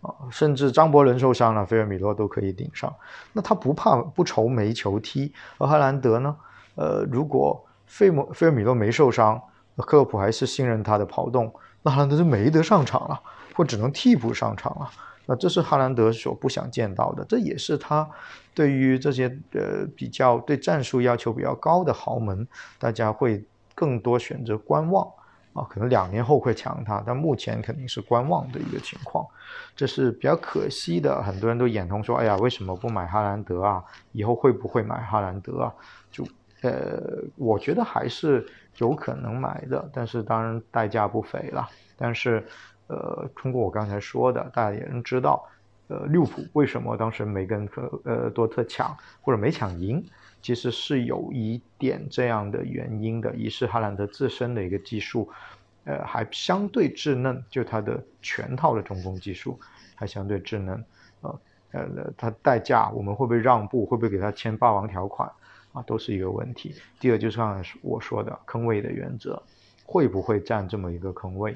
[0.00, 2.94] 啊，甚至张伯伦受伤了，费尔米诺都可以顶上。
[3.32, 5.32] 那他不怕不愁没球踢。
[5.58, 6.36] 而哈兰德呢？
[6.74, 9.40] 呃，如果费莫费尔米诺没受伤。
[9.78, 13.20] 克洛普还是信任他的跑动，那哈兰德就没得上场了，
[13.54, 14.90] 或只能替补上场了。
[15.26, 18.08] 那这是哈兰德所不想见到的，这也是他
[18.54, 25.06] 对于这些呃比较对战术要求比较高的豪门，大家会更多选择观望
[25.56, 25.66] 啊。
[25.70, 29.26] 可能两年后会抢他，但目前肯定是观望的一个情况，
[29.74, 31.22] 这是比较可惜的。
[31.22, 33.82] 很多人都眼红说：“哎呀，为什么不买哈兰德啊？
[34.12, 35.74] 以后会不会买哈兰德啊？”
[36.12, 36.24] 就
[36.62, 38.46] 呃，我觉得还是。
[38.78, 41.66] 有可能买的，但是当然代价不菲了。
[41.96, 42.46] 但是，
[42.88, 45.42] 呃，通过我刚才说的，大家也能知道，
[45.88, 47.66] 呃，利物浦为什么当时没跟
[48.04, 50.04] 呃多特抢或者没抢赢，
[50.42, 53.34] 其实是有一点这样的原因的。
[53.34, 55.28] 一是哈兰德自身的一个技术，
[55.84, 59.58] 呃，还相对稚嫩，就他的全套的中锋技术
[59.94, 60.84] 还相对稚嫩，
[61.20, 61.40] 呃
[61.72, 65.30] 呃，他代价我们会不会让步，会不会给他签霸王条款？
[65.72, 66.74] 啊，都是一个问题。
[66.98, 67.38] 第二就是
[67.82, 69.42] 我说的坑位的原则，
[69.84, 71.54] 会不会占这么一个坑位，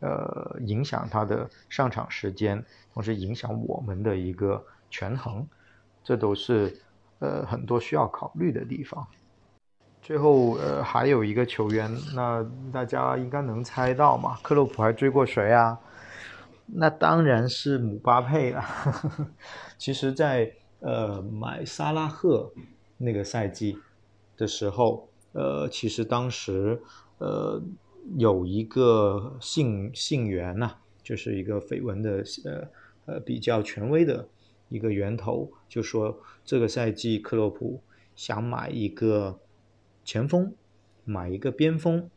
[0.00, 5.46] 呃，影响他的上场时间，同时影响我们的一个权衡，
[6.02, 6.74] 这都是
[7.22, 9.06] 呃很多需要考虑的地方。
[10.02, 14.36] 最后呃还有一个球员，那大家应该能猜到嘛？
[14.42, 15.78] 克洛普还追过谁啊？
[16.66, 18.62] 那当然是姆巴佩了。
[19.78, 22.52] 其实，在呃买萨拉赫。
[23.04, 23.76] 那个赛季
[24.36, 26.80] 的时候，呃，其实当时，
[27.18, 27.60] 呃，
[28.16, 30.70] 有一个信信源呐，
[31.02, 32.68] 就是一个绯闻的，呃
[33.06, 34.28] 呃，比较权威的
[34.72, 37.82] 一个源头，就说这个赛季克洛普
[38.16, 39.38] 想买一个
[40.02, 40.54] 前锋，
[41.04, 42.08] 买一个边锋，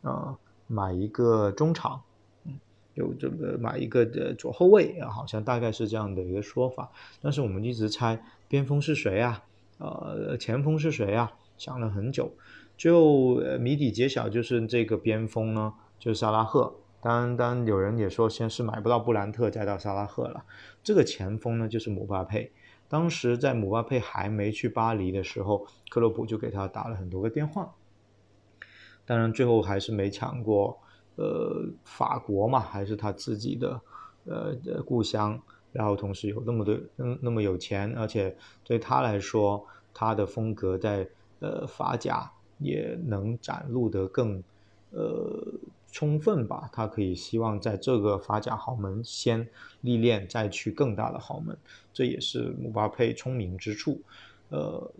[0.00, 2.02] 啊，买一个中场，
[2.44, 2.58] 嗯，
[2.94, 6.90] 有这个买一个的左后卫啊，好像大概是这样的一个说法。
[7.20, 9.44] 但是我们一直猜边锋是谁啊？
[9.76, 11.30] 呃，前锋是谁啊？
[11.58, 12.32] 想了很久，
[12.76, 16.74] 最后谜底揭晓，就是这个边锋呢，就是萨拉赫。
[17.00, 20.44] 当然，当然有人也说，先是买不到布兰特，再到萨拉赫了。
[20.82, 22.52] 这个前锋呢，就是姆巴佩。
[22.88, 27.74] 当时在姆巴佩还没去巴黎的时候，克洛普就给他打了很多个电话。
[29.06, 30.78] 当然，最后还是没抢过。
[31.16, 33.80] 呃，法国嘛，还是他自己的
[34.24, 34.54] 呃
[34.86, 35.42] 故乡。
[35.72, 36.78] 然后同时有那么多，
[37.20, 41.08] 那么有钱，而且对他来说，他的风格在
[41.40, 44.42] 呃法甲也能展露得更
[44.90, 45.42] 呃
[45.98, 46.70] 充分吧。
[46.72, 49.48] 他可以希望在这个法甲豪门先
[49.80, 51.58] 历练，再去更大的豪门，
[51.92, 54.00] 这也是姆巴佩聪明之处。
[54.50, 54.92] 呃，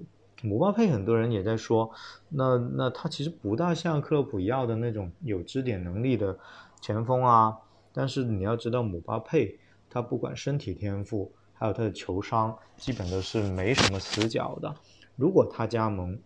[0.42, 1.88] 姆巴佩很多人也在说，
[2.30, 6.36] 那那他其实不大像克洛普要的那种有支点能力的
[6.80, 7.56] 前锋啊。
[7.92, 9.60] 但是你要知道，姆巴佩。
[9.90, 14.74] 他不管身体天赋，还有他的球商，基本都是没什么死角的。
[15.16, 16.18] 如果他加盟，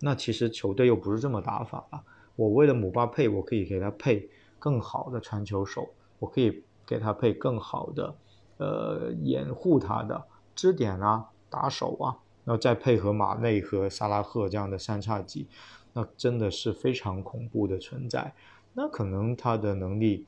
[0.00, 2.02] 那其实球队又不是这么打法了。
[2.36, 8.14] 我为了姆巴佩，我可以给他配更好的传球手，我可以给他配更好的，
[8.58, 15.46] 呃，掩护他的支点啊、打手啊，然后再配合马内和萨拉赫这样的三叉戟，
[15.92, 18.34] 那真的是非常恐怖的存在。
[18.74, 20.26] 那可能他的能力。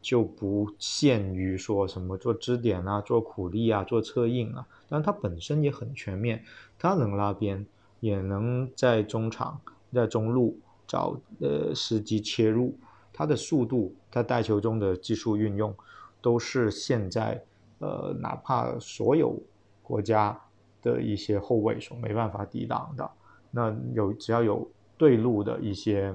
[0.00, 6.44] 就不限于说什么做支点啊、做苦力啊、做策应啊，但他本身也很全面，
[6.78, 7.66] 他能拉边，
[7.98, 9.60] 也能在中场、
[9.92, 10.56] 在中路
[10.88, 12.74] 找呃时机切入，
[13.12, 15.72] 他的速度、他带球中的技术运用，
[16.20, 17.40] 都是现在
[17.78, 19.38] 呃哪怕所有
[19.82, 20.36] 国家
[20.82, 23.08] 的一些后卫所没办法抵挡的。
[23.50, 26.14] 那有只要有对路的一些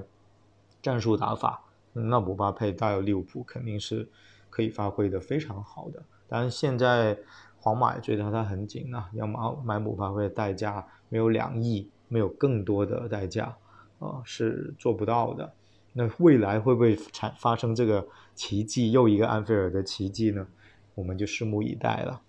[0.82, 4.08] 战术打法，那姆巴佩带有利物浦肯定是
[4.50, 6.02] 可以发挥的非常好的。
[6.28, 7.16] 当然现在
[7.58, 13.56] 皇马也追得他很紧啊，要买买姆巴佩的代价没有两亿，没有更多的代价
[14.04, 15.52] 啊是做不到的。
[15.92, 20.46] 那未来会不会产发生这个奇迹，又一个安菲尔的奇迹呢？
[20.94, 22.20] 我们就拭目以待了。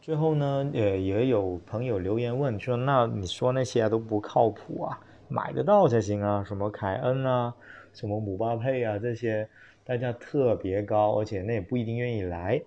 [0.00, 4.98] 最后呢，呃，也有朋友留言问说，那你说那些都不靠谱啊，
[5.28, 7.54] 买得到才行啊，什么凯恩啊，
[7.92, 9.48] 什么姆巴佩啊，这些
[9.84, 12.62] 代价特别高，而且那也不一定愿意来。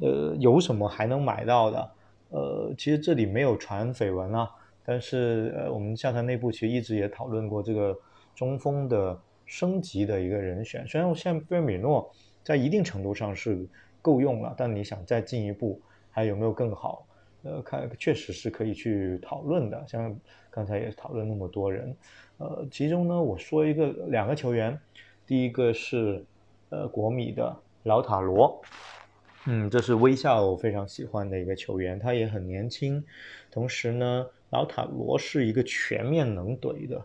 [0.00, 1.90] 呃，有什么还能买到的？
[2.30, 4.50] 呃，其实这里没有传绯闻啊，
[4.84, 7.98] 但是呃，我们下台内部其实一直也讨论过这个
[8.34, 9.20] 中锋的。
[9.44, 12.10] 升级的一个人选，虽然我现在菲尔米诺
[12.42, 13.68] 在一定程度上是
[14.00, 15.78] 够用了，但你想再进一步，
[16.10, 17.06] 还有没有更好？
[17.42, 19.84] 呃，看确实是可以去讨论的。
[19.86, 20.16] 像
[20.48, 21.94] 刚才也讨论那么多人，
[22.38, 24.78] 呃，其中呢，我说一个两个球员，
[25.26, 26.24] 第一个是
[26.70, 28.62] 呃国米的老塔罗，
[29.46, 33.04] 嗯，这是微笑我非常喜欢的一个球员，他也很年轻，
[33.50, 37.04] 同时呢，老塔罗是一个全面能怼的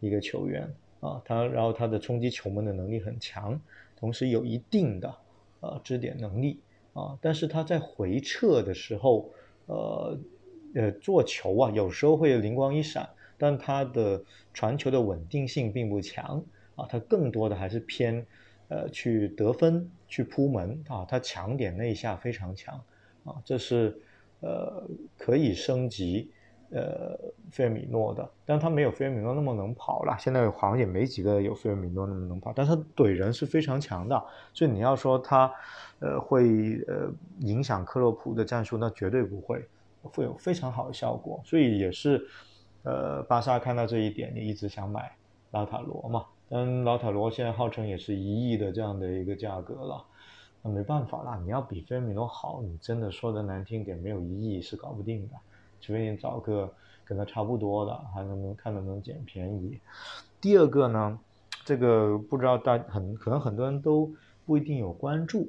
[0.00, 0.68] 一个球员。
[1.00, 3.60] 啊，他然后他的冲击球门的能力很强，
[3.96, 5.14] 同时有一定的
[5.60, 6.58] 呃支点能力
[6.94, 9.30] 啊，但是他在回撤的时候，
[9.66, 10.18] 呃
[10.74, 16.42] 呃做球啊，有时候会灵光一闪，但他的传球的稳定性并不强
[16.74, 18.26] 啊，他更多的还是偏
[18.68, 22.82] 呃去得分去扑门啊，他强点那一下非常强
[23.22, 24.00] 啊，这是
[24.40, 26.30] 呃可以升级。
[26.70, 27.16] 呃，
[27.50, 30.16] 费尔米诺的，但他没有费尔米诺那么能跑了。
[30.18, 34.20] 现在好像也没几个有费尔米诺那么能跑，但他怼人是非常强的。
[34.52, 35.52] 所以你要说他，
[36.00, 37.08] 呃，会呃
[37.40, 39.64] 影响克洛普的战术，那绝对不会，
[40.02, 41.40] 会有非常好的效果。
[41.44, 42.26] 所以也是，
[42.82, 45.16] 呃，巴萨看到这一点，你一直想买
[45.52, 46.24] 拉塔罗嘛。
[46.48, 50.04] 但拉塔罗现在号称也是一亿的这样的一个价格了，
[50.62, 55.34] 那没办法啦，你要比费尔米诺好，你真的说的难听点，没有一亿是搞不定的。
[55.80, 56.72] 除非你找个
[57.04, 59.78] 跟他差不多的，还能不能看能不能捡便宜。
[60.40, 61.18] 第二个呢，
[61.64, 64.12] 这个不知道大很可能很多人都
[64.44, 65.48] 不一定有关注，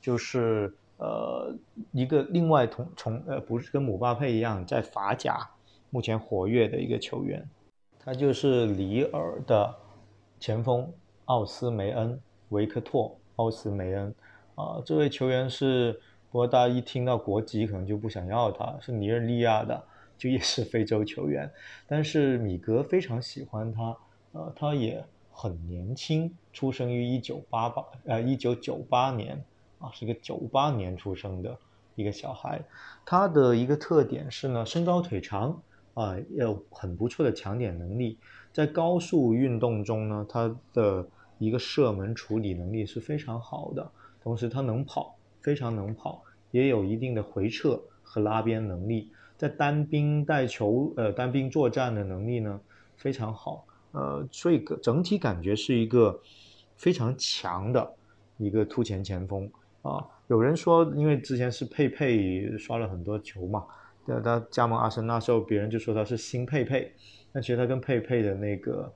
[0.00, 1.54] 就是呃
[1.92, 5.48] 一个另外同从呃不是跟姆巴佩一样在法甲
[5.88, 7.48] 目前活跃的一个球员，
[7.98, 9.74] 他就是里尔的
[10.38, 10.92] 前锋
[11.24, 14.14] 奥斯梅恩维克托奥斯梅恩
[14.54, 15.98] 啊，这位球员是。
[16.30, 19.82] 不过大家一听到国籍，可能就不想要他， 是尼日利亚的，
[20.16, 21.50] 就也是非洲球员。
[21.88, 23.96] 但是米格非常喜欢他，
[24.32, 29.42] 呃，他也很年轻，出生于一九八八，呃，一九九八年，
[29.80, 31.58] 啊，是个九八年出生的
[31.96, 32.62] 一个小孩。
[33.04, 35.60] 他的一个特点是呢，身高腿长，
[35.94, 38.18] 啊，有很不错的抢点能力，
[38.52, 41.04] 在高速运动中呢，他的
[41.38, 43.90] 一个射门处理能力是非常好的，
[44.22, 45.16] 同时他能跑。
[45.40, 52.60] 非常能跑，也有一定的回撤和拉边能力，在单兵带球，呃，单兵作战的能力呢
[52.96, 56.20] 非常好，呃，所以整体感觉是一个
[56.76, 57.94] 非常强的
[58.36, 59.50] 一个突前前锋
[59.82, 60.04] 啊。
[60.28, 63.64] 有人说，因为之前是佩佩刷了很多球嘛，
[64.06, 66.92] 那他加盟阿森纳时候，别人就说他是新佩佩，
[67.32, 68.92] 但其实他跟佩佩的那个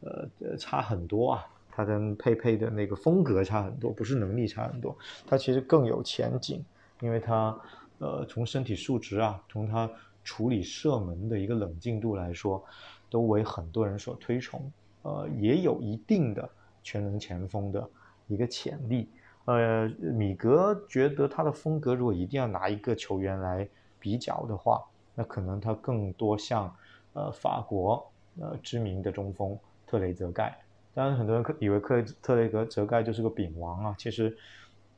[0.00, 1.46] 呃差很多啊。
[1.76, 6.64] 他跟佩佩的那个风格差很多，不是能力差很多，他其实更有前景，
[7.00, 7.58] 因为他，
[7.98, 9.90] 呃，从身体素质啊，从他
[10.22, 12.64] 处理射门的一个冷静度来说，
[13.10, 14.70] 都为很多人所推崇，
[15.02, 16.48] 呃，也有一定的
[16.82, 17.90] 全能前锋的
[18.28, 19.10] 一个潜力。
[19.46, 24.80] 呃，米格觉得他的风格如果一定要拿一个球员来比较的话，
[25.14, 26.74] 那可能他更多像，
[27.14, 28.10] 呃，法国
[28.40, 30.56] 呃知名的中锋特雷泽盖。
[30.94, 34.36] 当然，很多人以为克特雷格泽盖就是个饼王啊，其实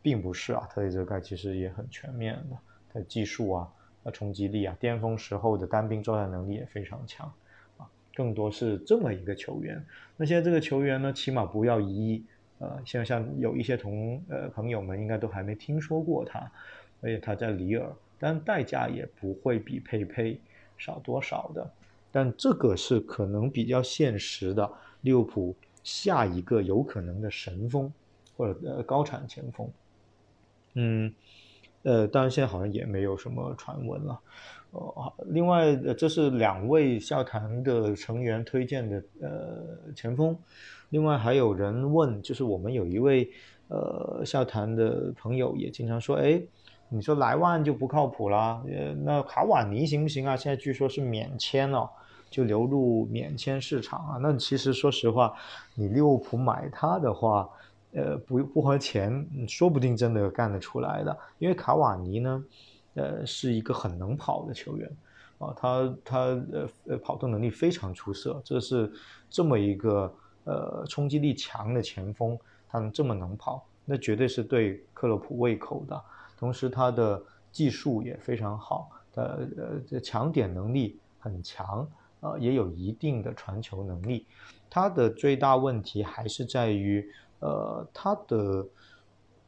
[0.02, 0.68] 并不是啊。
[0.70, 2.56] 特雷泽盖其实也很全面的，
[2.92, 3.72] 他的技术啊、
[4.04, 7.32] 啊冲击力啊、巅峰时候的单兵作战能力也非常强
[7.78, 7.88] 啊。
[8.14, 9.82] 更多是这么一个球员。
[10.18, 12.22] 那现在这个球员呢，起码不要一，
[12.58, 16.40] 呃，像像有一些同呃朋友们应该都还没听说过他，
[17.00, 20.38] 而且他在里尔，但代价也不会比佩佩
[20.76, 21.70] 少多少的。
[22.12, 24.70] 但这个是可能比较现实的，
[25.00, 25.56] 利物浦。
[25.86, 27.92] 下一个有可能的神锋，
[28.36, 29.70] 或者呃高产前锋，
[30.74, 31.14] 嗯，
[31.84, 34.20] 呃，当然现在好像也没有什么传闻了。
[34.72, 40.36] 哦，另外，这是两位校坛的成员推荐的呃前锋。
[40.88, 43.30] 另外还有人问，就是我们有一位
[43.68, 46.42] 呃校坛的朋友也经常说，哎，
[46.88, 48.60] 你说莱万就不靠谱啦，
[49.04, 50.36] 那卡瓦尼行不行啊？
[50.36, 51.88] 现在据说是免签了，
[52.36, 54.18] 就流入免签市场啊。
[54.20, 55.34] 那其实说实话，
[55.74, 57.48] 你利物浦买他的话，
[57.94, 61.18] 呃，不不花钱，说不定真的干得出来的。
[61.38, 62.44] 因为卡瓦尼呢，
[62.92, 64.90] 呃，是一个很能跑的球员
[65.38, 66.18] 啊，他他
[66.52, 68.92] 呃呃跑动能力非常出色，这是
[69.30, 70.14] 这么一个
[70.44, 75.98] 呃冲击力强的前锋，他能这么能跑，那绝对是对克洛普胃口的。
[76.38, 81.88] 同时，他的技术也非常好，他呃抢点能力很强，
[82.20, 84.26] 呃也有一定的传球能力。
[84.68, 87.08] 他的最大问题还是在于，
[87.40, 88.66] 呃他的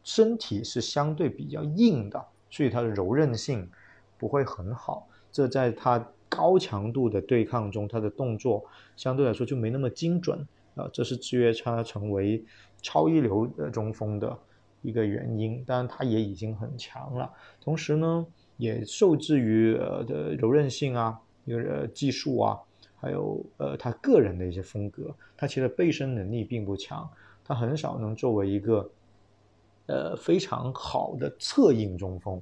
[0.03, 3.69] 身体是相对比较硬的，所以他的柔韧性
[4.17, 5.09] 不会很好。
[5.31, 8.65] 这在他高强度的对抗中，他的动作
[8.97, 12.45] 相对来说就没那么精准啊，这是制约他成为
[12.83, 14.39] 超一流的中锋的。
[14.81, 17.29] 一个原因，当然他也已经很强了，
[17.61, 18.25] 同时呢，
[18.59, 22.59] 也受制于呃的柔韧性啊，一个技术啊，
[22.97, 27.09] 还有呃他个人的一些风格，他其实背身能力并不强，
[27.45, 28.91] 他很少能作为一个
[29.87, 32.41] 呃非常好的侧应中锋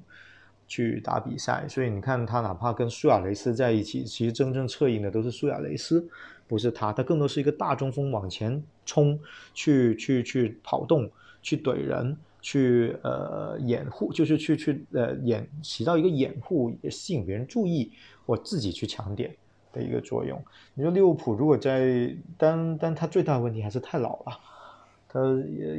[0.66, 6.06] 去打比赛，所以你看他哪怕跟苏亚雷斯在一起，其实真正侧应的都是苏亚雷斯，
[6.48, 9.18] 不是他，他更多是一个大中锋往前冲，
[9.54, 11.08] 去去去跑动，
[11.40, 12.16] 去怼人。
[12.46, 17.90] 去呃掩护，就是去去呃掩起到一个掩护，吸引别人注意，
[18.24, 19.34] 或自己去抢点
[19.72, 20.40] 的一个作用。
[20.72, 24.38] 你说利物浦如果在，但但他最大的问题还是太老了，
[25.08, 25.20] 他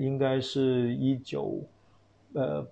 [0.01, 1.57] 应该是一九
[2.33, 2.67] 呃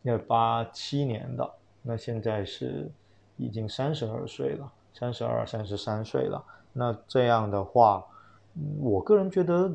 [0.00, 1.50] 那八七年的，
[1.82, 2.90] 那现在是
[3.36, 6.42] 已经三十二岁了，三十二三十三岁了。
[6.72, 8.02] 那这样的话，
[8.80, 9.70] 我个人觉得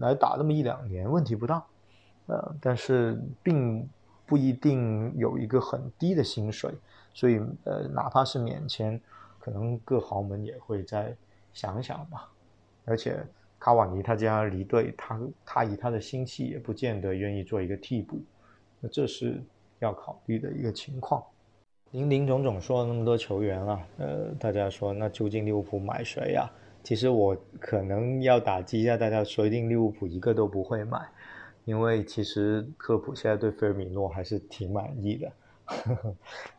[0.00, 1.64] 来打那么一两年问题不大。
[2.30, 3.84] 呃，但是并
[4.24, 6.72] 不一定有一个很低的薪水，
[7.12, 9.00] 所以呃，哪怕是免签，
[9.40, 11.12] 可能各豪门也会再
[11.52, 12.30] 想想吧。
[12.84, 13.18] 而且
[13.58, 18.20] 卡瓦尼他家离队，他他以他的心气也不见得愿意做一个替补，
[18.78, 19.42] 那这是
[19.80, 21.22] 要考虑的一个情况。
[21.90, 26.48] 林林总总说了那么多球员啊，呃，大家说那究竟利物浦买谁呀？
[26.84, 30.98] 其实我可能要打击一下大家，说一定利物浦一个都不会买。
[31.64, 35.32] 因为其实科普现在对菲尔米诺还是挺满意的，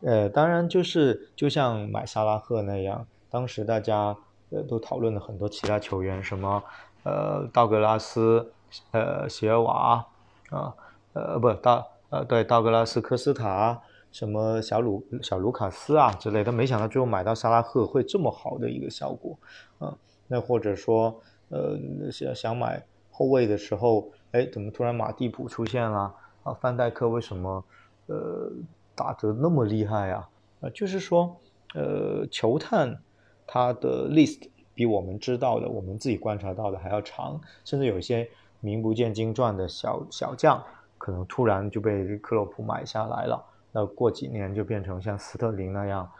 [0.00, 4.16] 呃，当然就是就像买萨拉赫那样，当时大家
[4.50, 6.62] 呃都讨论了很多其他球员，什么
[7.02, 8.52] 呃道格拉斯，
[8.92, 10.06] 呃席尔瓦
[10.50, 10.74] 啊，
[11.12, 13.82] 呃不道呃对道格拉斯科斯塔，
[14.12, 19.36] 什么小鲁小卢卡斯啊之类的，没想到最后买到萨拉赫会这么好的一个效果
[19.78, 19.94] 啊，
[20.28, 21.76] 那或者说呃
[22.10, 24.10] 想想买后卫的时候。
[24.32, 26.54] 哎，怎么突然马蒂普出现了啊？
[26.54, 27.62] 范戴克为什么
[28.06, 28.50] 呃
[28.94, 30.28] 打得那么厉害啊？
[30.62, 31.36] 啊，就是说
[31.74, 32.98] 呃球探
[33.46, 38.26] 他的 list 比我们知道的、我们自己观察到的还要长，甚至有一些
[38.60, 40.64] 名不见经传的小小将，
[40.96, 46.10] 可能突然就被克洛普买下来了，那过几年就变成像斯特林那样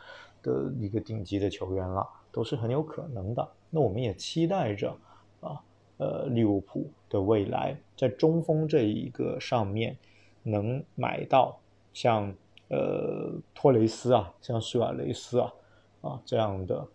[0.43, 3.49] 的一个顶级的球员了，都是很有可能的。
[3.71, 4.95] 那我们也期待着
[5.41, 5.59] 啊。
[5.99, 9.95] 呃，利物浦的未来在中锋这一个上面
[10.43, 11.61] 能买到
[11.93, 12.35] 像
[12.69, 15.53] 呃托雷斯啊，像苏亚雷斯啊
[16.01, 16.89] 啊这样的，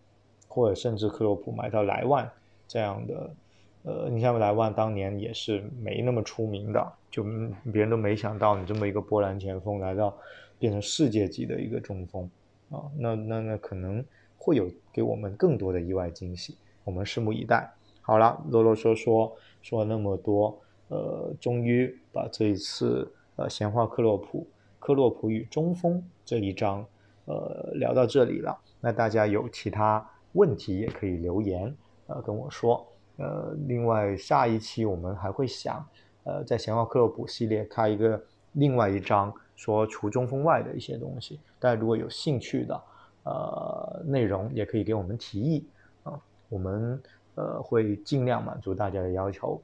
[0.48, 2.28] 或者甚至克洛普买到莱万
[2.68, 3.36] 这样的，
[3.84, 7.24] 呃，你像莱万当年也是没那么出名的，就
[7.72, 10.18] 别人都没想到你这么一个波兰前锋来到
[10.58, 12.30] 变成世界级的一个中锋
[12.72, 14.04] 啊，那那那可能
[14.36, 17.72] 会有给我们更多的意外惊喜，我们拭目以待。
[18.02, 19.32] 好了，啰啰嗦嗦
[19.68, 20.58] 说了那么多，
[20.88, 24.48] 呃，终于把这一次呃闲话克洛普，
[24.80, 26.86] 克洛普与中锋这一章，
[27.26, 28.58] 呃，聊到这里了。
[28.80, 32.88] 那大家有其他问题也可以留言，呃，跟我说。
[33.18, 35.86] 呃，另外下一期我们还会想，
[36.24, 41.42] 呃，在闲话克洛普系列开一个另外一章，说除中锋外的一些东西。
[41.60, 42.82] 大家如果有兴趣的，
[43.26, 45.68] 呃，内容也可以给我们提议
[46.04, 46.98] 啊，我们。
[47.38, 49.62] 呃，会尽量满足大家的要求。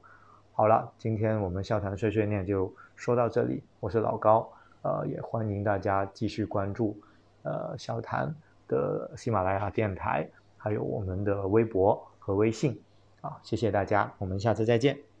[0.52, 3.60] 好了，今天我们笑谈碎碎念就说到这里。
[3.80, 4.48] 我是老高，
[4.82, 6.96] 呃，也欢迎大家继续关注
[7.42, 8.32] 呃笑谈
[8.68, 12.80] 的喜马拉雅电台，还有我们的微博和微信。
[13.20, 15.13] 啊，谢谢大家，我们下次再见。